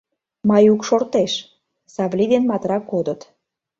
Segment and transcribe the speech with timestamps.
[0.49, 1.33] Маюк шортеш;
[1.93, 3.21] Савлий ден Матра кодыт.